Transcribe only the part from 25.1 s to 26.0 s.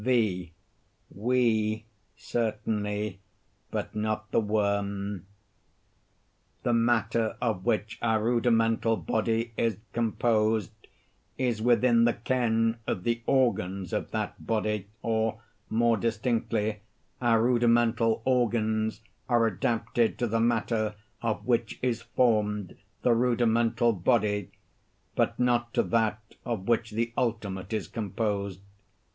but not to